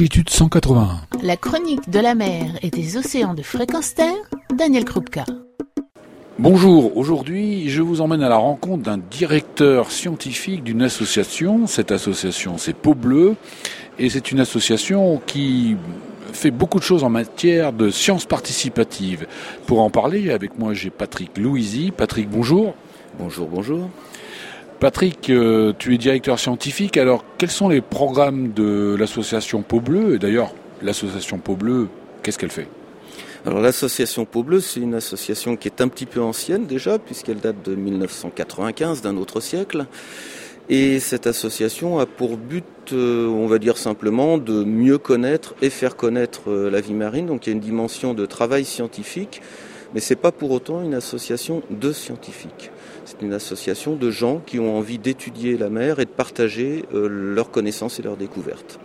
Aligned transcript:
longitude 0.00 0.30
181. 0.30 1.02
La 1.22 1.36
chronique 1.36 1.90
de 1.90 1.98
la 1.98 2.14
mer 2.14 2.58
et 2.62 2.70
des 2.70 2.96
océans 2.96 3.34
de 3.34 3.42
fréquence 3.42 3.94
terre, 3.94 4.16
Daniel 4.56 4.86
Krupka. 4.86 5.26
Bonjour, 6.38 6.96
aujourd'hui 6.96 7.68
je 7.68 7.82
vous 7.82 8.00
emmène 8.00 8.22
à 8.22 8.30
la 8.30 8.38
rencontre 8.38 8.82
d'un 8.82 8.96
directeur 8.96 9.90
scientifique 9.90 10.64
d'une 10.64 10.80
association. 10.80 11.66
Cette 11.66 11.92
association 11.92 12.56
c'est 12.56 12.72
Peau 12.72 12.94
Bleue 12.94 13.36
et 13.98 14.08
c'est 14.08 14.32
une 14.32 14.40
association 14.40 15.20
qui 15.26 15.76
fait 16.32 16.50
beaucoup 16.50 16.78
de 16.78 16.84
choses 16.84 17.04
en 17.04 17.10
matière 17.10 17.74
de 17.74 17.90
sciences 17.90 18.24
participatives. 18.24 19.26
Pour 19.66 19.82
en 19.82 19.90
parler, 19.90 20.30
avec 20.30 20.58
moi 20.58 20.72
j'ai 20.72 20.88
Patrick 20.88 21.36
Louisy. 21.36 21.90
Patrick, 21.94 22.30
bonjour. 22.30 22.74
Bonjour, 23.18 23.48
bonjour. 23.48 23.90
Patrick, 24.80 25.28
euh, 25.28 25.74
tu 25.78 25.94
es 25.94 25.98
directeur 25.98 26.38
scientifique. 26.38 26.96
Alors, 26.96 27.22
quels 27.36 27.50
sont 27.50 27.68
les 27.68 27.82
programmes 27.82 28.54
de 28.54 28.96
l'association 28.98 29.60
Peau 29.60 29.78
Bleue 29.78 30.14
Et 30.14 30.18
d'ailleurs, 30.18 30.54
l'association 30.80 31.36
Peau 31.36 31.54
qu'est-ce 32.22 32.38
qu'elle 32.38 32.50
fait? 32.50 32.66
Alors 33.44 33.60
l'association 33.60 34.24
Peau 34.24 34.42
Bleue, 34.42 34.60
c'est 34.60 34.80
une 34.80 34.94
association 34.94 35.56
qui 35.56 35.68
est 35.68 35.82
un 35.82 35.88
petit 35.88 36.06
peu 36.06 36.22
ancienne 36.22 36.66
déjà, 36.66 36.98
puisqu'elle 36.98 37.40
date 37.40 37.62
de 37.62 37.74
1995, 37.74 39.02
d'un 39.02 39.18
autre 39.18 39.40
siècle. 39.40 39.84
Et 40.70 40.98
cette 40.98 41.26
association 41.26 41.98
a 41.98 42.06
pour 42.06 42.38
but, 42.38 42.64
euh, 42.94 43.26
on 43.26 43.48
va 43.48 43.58
dire 43.58 43.76
simplement, 43.76 44.38
de 44.38 44.64
mieux 44.64 44.96
connaître 44.96 45.54
et 45.60 45.68
faire 45.68 45.94
connaître 45.94 46.50
euh, 46.50 46.70
la 46.70 46.80
vie 46.80 46.94
marine. 46.94 47.26
Donc 47.26 47.46
il 47.46 47.50
y 47.50 47.52
a 47.52 47.54
une 47.54 47.60
dimension 47.60 48.14
de 48.14 48.24
travail 48.24 48.64
scientifique, 48.64 49.42
mais 49.92 50.00
c'est 50.00 50.16
pas 50.16 50.32
pour 50.32 50.50
autant 50.52 50.82
une 50.82 50.94
association 50.94 51.62
de 51.70 51.92
scientifiques. 51.92 52.70
C'est 53.04 53.22
une 53.22 53.32
association 53.32 53.96
de 53.96 54.10
gens 54.10 54.40
qui 54.44 54.58
ont 54.58 54.76
envie 54.76 54.98
d'étudier 54.98 55.56
la 55.56 55.70
mer 55.70 55.98
et 55.98 56.04
de 56.04 56.10
partager 56.10 56.84
euh, 56.94 57.08
leurs 57.08 57.50
connaissances 57.50 57.98
et 57.98 58.02
leurs 58.02 58.16
découvertes. 58.16 58.78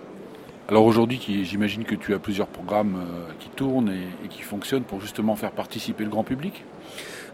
Alors 0.68 0.86
aujourd'hui, 0.86 1.22
j'imagine 1.44 1.84
que 1.84 1.94
tu 1.94 2.16
as 2.16 2.20
plusieurs 2.20 2.48
programmes 2.48 3.06
qui 3.40 3.50
tournent 3.50 3.92
et, 3.92 4.28
qui 4.30 4.42
fonctionnent 4.42 4.84
pour 4.84 5.00
justement 5.00 5.36
faire 5.36 5.52
participer 5.52 6.04
le 6.04 6.10
grand 6.10 6.24
public? 6.24 6.64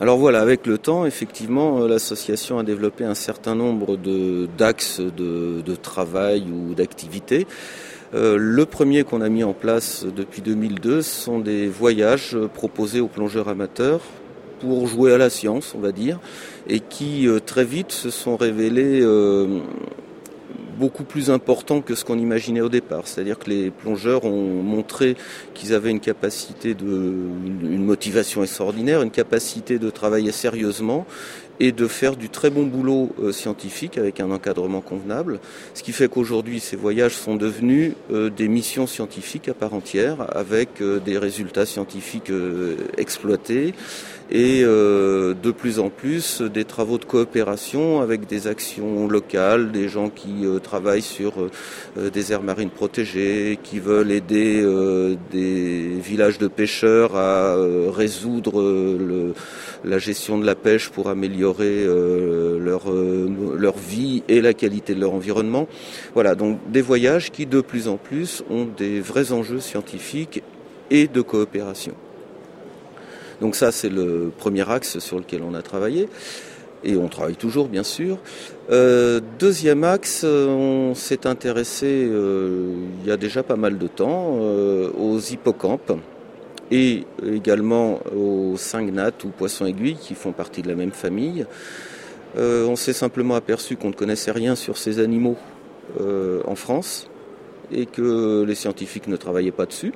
Alors 0.02 0.18
voilà, 0.18 0.42
avec 0.42 0.66
le 0.66 0.80
temps, 0.80 1.06
effectivement, 1.06 1.82
euh, 1.82 1.88
l'association 1.88 2.58
a 2.58 2.64
développé 2.64 3.06
un 3.06 3.14
certain 3.14 3.54
nombre 3.54 3.98
d'axes 4.58 5.00
de, 5.00 5.62
de, 5.62 5.76
travail 5.76 6.44
ou 6.52 6.74
d'activités. 6.74 7.46
Euh, 8.16 8.36
le 8.36 8.66
premier 8.66 9.04
qu'on 9.04 9.22
a 9.22 9.30
mis 9.30 9.44
en 9.44 9.54
place 9.54 10.04
depuis 10.04 10.42
2002 10.42 11.04
sont 11.04 11.38
des 11.38 11.68
voyages 11.68 12.36
proposés 12.56 13.00
aux 13.00 13.08
plongeurs 13.08 13.48
amateurs 13.48 14.02
pour 14.62 14.88
jouer 14.88 15.14
à 15.14 15.18
la 15.18 15.30
science, 15.30 15.74
on 15.76 15.80
va 15.80 15.92
dire, 15.92 16.20
et 16.68 16.80
qui 16.80 17.28
euh, 17.28 17.40
très 17.40 17.66
vite 17.66 17.92
se 17.92 18.10
sont 18.10 18.38
révélés 18.38 19.02
beaucoup 20.82 21.04
plus 21.04 21.30
important 21.30 21.82
que 21.82 21.94
ce 21.94 22.04
qu'on 22.04 22.18
imaginait 22.18 22.62
au 22.62 22.70
départ. 22.70 23.04
C'est-à-dire 23.06 23.38
que 23.38 23.52
les 23.52 23.70
plongeurs 23.70 24.26
ont 24.26 24.64
montré 24.64 25.16
qu'ils 25.54 25.76
avaient 25.76 25.92
une 25.92 26.00
capacité 26.00 26.74
de, 26.74 26.92
une 27.62 27.86
motivation 27.86 28.42
extraordinaire, 28.42 29.04
une 29.04 29.12
capacité 29.12 29.78
de 29.78 29.90
travailler 29.92 30.32
sérieusement 30.32 31.06
et 31.62 31.72
de 31.72 31.88
faire 31.88 32.16
du 32.16 32.28
très 32.30 32.50
bon 32.50 32.66
boulot 32.66 33.12
euh, 33.22 33.32
scientifique 33.32 34.00
avec 34.00 34.20
un 34.20 34.32
encadrement 34.32 34.82
convenable. 34.82 35.40
Ce 35.76 35.84
qui 35.84 35.92
fait 35.92 36.10
qu'aujourd'hui, 36.10 36.60
ces 36.60 36.76
voyages 36.76 37.14
sont 37.14 37.36
devenus 37.36 37.94
euh, 38.12 38.32
des 38.32 38.48
missions 38.48 38.88
scientifiques 38.88 39.48
à 39.48 39.54
part 39.54 39.76
entière 39.76 40.26
avec 40.36 40.82
euh, 40.82 41.00
des 41.00 41.20
résultats 41.20 41.68
scientifiques 41.68 42.32
exploités 42.98 43.76
et 44.32 44.62
de 44.64 45.52
plus 45.52 45.80
en 45.80 45.90
plus 45.90 46.42
des 46.42 46.64
travaux 46.64 46.98
de 46.98 47.04
coopération 47.04 48.02
avec 48.02 48.28
des 48.28 48.48
actions 48.48 49.08
locales, 49.08 49.72
des 49.72 49.90
gens 49.90 50.10
qui 50.10 50.46
travaillent 50.64 50.71
sur 51.02 51.34
des 51.98 52.32
aires 52.32 52.44
marines 52.44 52.70
protégées, 52.70 53.60
qui 53.64 53.80
veulent 53.80 54.12
aider 54.12 54.64
des 55.32 56.00
villages 56.00 56.38
de 56.38 56.48
pêcheurs 56.48 57.16
à 57.16 57.56
résoudre 57.92 59.34
la 59.84 60.00
gestion 60.00 60.38
de 60.38 60.46
la 60.46 60.56
pêche 60.56 60.90
pour 60.90 61.10
améliorer 61.10 61.84
euh, 61.86 62.60
leur, 62.60 62.92
euh, 62.92 63.58
leur 63.58 63.78
vie 63.78 64.24
et 64.28 64.42
la 64.42 64.54
qualité 64.54 64.94
de 64.94 65.00
leur 65.00 65.14
environnement. 65.14 65.68
Voilà, 66.14 66.36
donc 66.36 66.60
des 66.72 66.82
voyages 66.82 67.32
qui 67.32 67.46
de 67.46 67.62
plus 67.62 67.88
en 67.88 67.98
plus 67.98 68.44
ont 68.50 68.66
des 68.66 69.00
vrais 69.00 69.32
enjeux 69.32 69.60
scientifiques 69.60 70.44
et 70.90 71.08
de 71.08 71.22
coopération. 71.22 71.94
Donc 73.40 73.56
ça, 73.56 73.72
c'est 73.72 73.90
le 73.90 74.32
premier 74.38 74.70
axe 74.70 75.00
sur 75.00 75.18
lequel 75.18 75.42
on 75.42 75.56
a 75.56 75.64
travaillé. 75.64 76.08
Et 76.84 76.96
on 76.98 77.08
travaille 77.08 77.36
toujours, 77.36 77.68
bien 77.68 77.84
sûr. 77.84 78.18
Euh, 78.72 79.20
deuxième 79.40 79.84
axe, 79.84 80.24
on 80.24 80.94
s'est 80.96 81.28
intéressé 81.28 82.10
il 82.10 83.08
y 83.08 83.12
a 83.12 83.18
déjà 83.18 83.44
pas 83.44 83.56
mal 83.56 83.78
de 83.78 83.88
temps 83.88 84.38
aux 84.98 85.20
hippocampes 85.20 85.94
et 86.72 87.06
également 87.26 88.00
aux 88.16 88.56
cingnates 88.58 89.24
ou 89.26 89.30
poissons 89.30 89.66
aiguilles 89.66 89.98
qui 89.98 90.16
font 90.16 90.32
partie 90.32 90.62
de 90.62 90.70
la 90.70 90.76
même 90.76 90.92
famille. 90.92 91.46
Euh, 92.38 92.66
on 92.66 92.78
s'est 92.78 92.94
simplement 92.94 93.36
aperçu 93.36 93.76
qu'on 93.76 93.90
ne 93.90 93.94
connaissait 93.94 94.32
rien 94.32 94.56
sur 94.56 94.78
ces 94.78 95.00
animaux 95.00 95.36
euh, 96.00 96.42
en 96.46 96.56
France 96.56 97.10
et 97.72 97.86
que 97.86 98.44
les 98.44 98.56
scientifiques 98.56 99.08
ne 99.08 99.18
travaillaient 99.18 99.52
pas 99.52 99.66
dessus. 99.66 99.94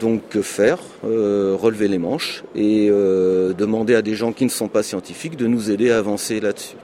Donc 0.00 0.28
que 0.30 0.42
faire 0.42 0.78
euh, 1.04 1.56
Relever 1.58 1.88
les 1.88 1.98
manches 1.98 2.42
et 2.54 2.88
demander 2.88 3.94
à 3.94 4.02
des 4.02 4.14
gens 4.14 4.32
qui 4.32 4.44
ne 4.44 4.50
sont 4.50 4.68
pas 4.68 4.82
scientifiques 4.82 5.36
de 5.36 5.46
nous 5.46 5.70
aider 5.70 5.90
à 5.90 5.98
avancer 5.98 6.40
là-dessus. 6.40 6.76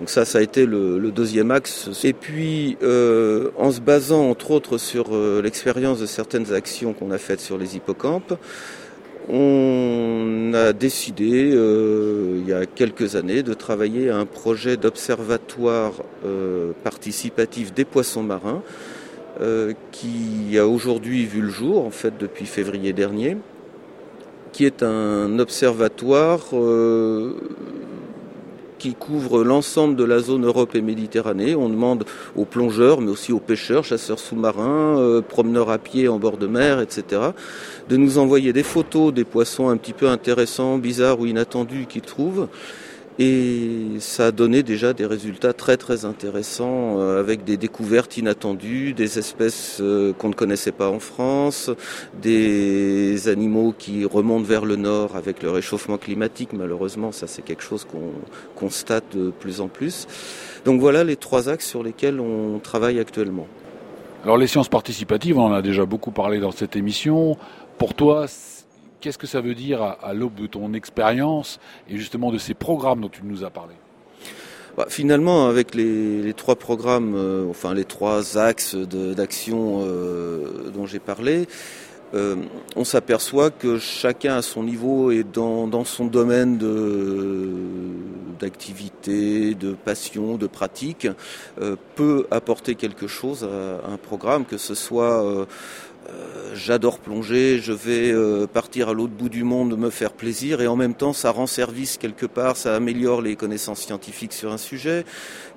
Donc 0.00 0.10
ça, 0.10 0.24
ça 0.24 0.38
a 0.38 0.42
été 0.42 0.66
le, 0.66 0.98
deuxième 1.10 1.50
axe. 1.50 1.88
Et 2.02 2.12
puis, 2.12 2.76
euh, 2.82 3.50
en 3.56 3.70
se 3.70 3.80
basant 3.80 4.28
entre 4.28 4.50
autres 4.50 4.78
sur 4.78 5.14
euh, 5.14 5.40
l'expérience 5.40 6.00
de 6.00 6.06
certaines 6.06 6.52
actions 6.52 6.92
qu'on 6.92 7.10
a 7.10 7.18
faites 7.18 7.40
sur 7.40 7.58
les 7.58 7.76
hippocampes, 7.76 8.34
on 9.28 10.52
a 10.54 10.72
décidé, 10.72 11.52
euh, 11.54 12.40
il 12.40 12.48
y 12.48 12.52
a 12.52 12.66
quelques 12.66 13.14
années, 13.16 13.42
de 13.42 13.54
travailler 13.54 14.10
à 14.10 14.16
un 14.16 14.26
projet 14.26 14.76
d'observatoire 14.76 15.92
participatif 16.82 17.72
des 17.72 17.84
poissons 17.84 18.22
marins, 18.22 18.62
qui 19.90 20.58
a 20.58 20.66
aujourd'hui 20.66 21.26
vu 21.26 21.40
le 21.40 21.50
jour, 21.50 21.84
en 21.84 21.90
fait, 21.90 22.14
depuis 22.18 22.46
février 22.46 22.92
dernier, 22.92 23.36
qui 24.52 24.64
est 24.64 24.82
un 24.82 25.38
observatoire 25.38 26.40
qui 28.84 28.94
couvre 28.94 29.44
l'ensemble 29.44 29.96
de 29.96 30.04
la 30.04 30.18
zone 30.18 30.44
Europe 30.44 30.74
et 30.74 30.82
Méditerranée. 30.82 31.54
On 31.54 31.70
demande 31.70 32.04
aux 32.36 32.44
plongeurs, 32.44 33.00
mais 33.00 33.10
aussi 33.10 33.32
aux 33.32 33.40
pêcheurs, 33.40 33.82
chasseurs 33.82 34.18
sous-marins, 34.18 34.98
euh, 34.98 35.22
promeneurs 35.22 35.70
à 35.70 35.78
pied 35.78 36.06
en 36.06 36.18
bord 36.18 36.36
de 36.36 36.46
mer, 36.46 36.82
etc., 36.82 37.22
de 37.88 37.96
nous 37.96 38.18
envoyer 38.18 38.52
des 38.52 38.62
photos 38.62 39.14
des 39.14 39.24
poissons 39.24 39.70
un 39.70 39.78
petit 39.78 39.94
peu 39.94 40.08
intéressants, 40.08 40.76
bizarres 40.76 41.18
ou 41.18 41.24
inattendus 41.24 41.86
qu'ils 41.88 42.02
trouvent 42.02 42.48
et 43.18 44.00
ça 44.00 44.26
a 44.26 44.30
donné 44.32 44.64
déjà 44.64 44.92
des 44.92 45.06
résultats 45.06 45.52
très 45.52 45.76
très 45.76 46.04
intéressants 46.04 46.98
euh, 46.98 47.20
avec 47.20 47.44
des 47.44 47.56
découvertes 47.56 48.16
inattendues, 48.16 48.92
des 48.92 49.18
espèces 49.20 49.78
euh, 49.80 50.12
qu'on 50.12 50.30
ne 50.30 50.34
connaissait 50.34 50.72
pas 50.72 50.88
en 50.88 50.98
France, 50.98 51.70
des 52.20 53.28
animaux 53.28 53.72
qui 53.78 54.04
remontent 54.04 54.44
vers 54.44 54.64
le 54.64 54.74
nord 54.74 55.14
avec 55.14 55.44
le 55.44 55.50
réchauffement 55.50 55.96
climatique. 55.96 56.52
Malheureusement, 56.52 57.12
ça 57.12 57.28
c'est 57.28 57.42
quelque 57.42 57.62
chose 57.62 57.84
qu'on 57.84 58.12
constate 58.56 59.16
de 59.16 59.30
plus 59.30 59.60
en 59.60 59.68
plus. 59.68 60.08
Donc 60.64 60.80
voilà 60.80 61.04
les 61.04 61.16
trois 61.16 61.48
axes 61.48 61.66
sur 61.66 61.84
lesquels 61.84 62.18
on 62.18 62.58
travaille 62.58 62.98
actuellement. 62.98 63.46
Alors 64.24 64.38
les 64.38 64.46
sciences 64.48 64.68
participatives, 64.68 65.38
on 65.38 65.44
en 65.44 65.52
a 65.52 65.62
déjà 65.62 65.84
beaucoup 65.84 66.10
parlé 66.10 66.40
dans 66.40 66.50
cette 66.50 66.74
émission. 66.74 67.36
Pour 67.78 67.94
toi, 67.94 68.26
Qu'est-ce 69.04 69.18
que 69.18 69.26
ça 69.26 69.42
veut 69.42 69.54
dire 69.54 69.82
à, 69.82 70.14
l'aube 70.14 70.34
de 70.34 70.46
ton 70.46 70.72
expérience 70.72 71.60
et 71.90 71.98
justement 71.98 72.32
de 72.32 72.38
ces 72.38 72.54
programmes 72.54 73.02
dont 73.02 73.10
tu 73.10 73.20
nous 73.22 73.44
as 73.44 73.50
parlé 73.50 73.74
bah, 74.78 74.86
finalement, 74.88 75.46
avec 75.46 75.74
les, 75.74 76.32
trois 76.34 76.56
programmes, 76.56 77.14
euh, 77.14 77.44
enfin 77.50 77.74
les 77.74 77.84
trois 77.84 78.38
axes 78.38 78.74
d'action 78.74 79.82
euh, 79.84 80.70
dont 80.74 80.86
j'ai 80.86 81.00
parlé, 81.00 81.46
euh, 82.14 82.36
on 82.76 82.84
s'aperçoit 82.84 83.50
que 83.50 83.78
chacun 83.78 84.36
à 84.36 84.42
son 84.42 84.62
niveau 84.62 85.10
et 85.10 85.22
dans, 85.22 85.84
son 85.84 86.06
domaine 86.06 86.56
d'activité, 88.40 89.54
de, 89.54 89.74
passion, 89.74 90.38
de 90.38 90.46
pratique, 90.46 91.08
peut 91.94 92.26
apporter 92.30 92.74
quelque 92.74 93.06
chose 93.06 93.44
à, 93.44 93.86
un 93.86 93.98
programme, 93.98 94.46
que 94.46 94.56
ce 94.56 94.74
soit 94.74 95.46
j'adore 96.54 96.98
plonger, 96.98 97.58
je 97.58 97.72
vais 97.72 98.12
euh, 98.12 98.46
partir 98.46 98.88
à 98.88 98.94
l'autre 98.94 99.12
bout 99.12 99.28
du 99.28 99.44
monde 99.44 99.76
me 99.76 99.90
faire 99.90 100.12
plaisir 100.12 100.60
et 100.60 100.66
en 100.66 100.76
même 100.76 100.94
temps 100.94 101.12
ça 101.12 101.30
rend 101.30 101.46
service 101.46 101.96
quelque 101.98 102.26
part, 102.26 102.56
ça 102.56 102.74
améliore 102.74 103.22
les 103.22 103.36
connaissances 103.36 103.80
scientifiques 103.80 104.32
sur 104.32 104.52
un 104.52 104.58
sujet, 104.58 105.04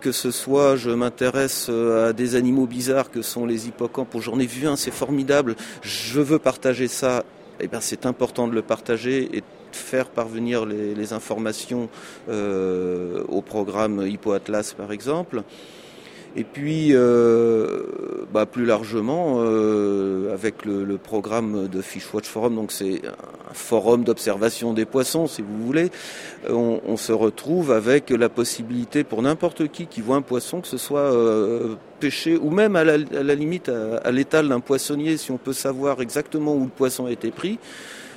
que 0.01 0.11
ce 0.11 0.31
soit 0.31 0.75
je 0.75 0.89
m'intéresse 0.89 1.67
euh, 1.69 2.09
à 2.09 2.13
des 2.13 2.35
animaux 2.35 2.67
bizarres 2.67 3.11
que 3.11 3.21
sont 3.21 3.45
les 3.45 3.67
hippocampes, 3.67 4.15
j'en 4.19 4.39
ai 4.39 4.45
vu 4.45 4.67
un, 4.67 4.75
c'est 4.75 4.91
formidable, 4.91 5.55
je 5.81 6.19
veux 6.19 6.39
partager 6.39 6.87
ça, 6.87 7.23
et 7.59 7.65
eh 7.65 7.67
bien 7.67 7.81
c'est 7.81 8.05
important 8.05 8.47
de 8.47 8.53
le 8.53 8.61
partager 8.61 9.29
et 9.35 9.43
faire 9.71 10.09
parvenir 10.09 10.65
les, 10.65 11.13
informations 11.13 11.89
au 12.27 13.41
programme 13.41 14.07
Hippo 14.07 14.31
Atlas 14.31 14.73
par 14.73 14.91
exemple. 14.91 15.43
Et 16.35 16.43
puis, 16.43 16.89
euh, 16.91 17.83
bah, 18.31 18.45
plus 18.45 18.65
largement, 18.65 19.37
euh, 19.39 20.31
avec 20.33 20.65
le, 20.65 20.97
programme 20.97 21.67
de 21.67 21.81
Fishwatch 21.81 22.27
Forum, 22.27 22.55
donc 22.55 22.71
c'est 22.71 23.01
un 23.49 23.53
forum 23.53 24.03
d'observation 24.03 24.73
des 24.73 24.85
poissons, 24.85 25.27
si 25.27 25.41
vous 25.41 25.65
voulez, 25.65 25.89
on, 26.47 26.97
se 26.97 27.11
retrouve 27.11 27.71
avec 27.71 28.09
la 28.09 28.29
possibilité 28.29 29.03
pour 29.03 29.21
n'importe 29.21 29.67
qui 29.69 29.87
qui 29.87 30.01
voit 30.01 30.15
un 30.15 30.21
poisson, 30.21 30.61
que 30.61 30.67
ce 30.67 30.77
soit 30.77 30.99
euh, 30.99 31.75
pêché 31.99 32.37
ou 32.37 32.51
même 32.51 32.75
à 32.75 32.83
la, 32.83 32.97
limite 33.35 33.69
à, 33.69 34.11
l'étal 34.11 34.49
d'un 34.49 34.59
poissonnier, 34.59 35.17
si 35.17 35.31
on 35.31 35.37
peut 35.37 35.53
savoir 35.53 36.01
exactement 36.01 36.55
où 36.55 36.65
le 36.65 36.69
poisson 36.69 37.07
a 37.07 37.11
été 37.11 37.31
pris. 37.31 37.57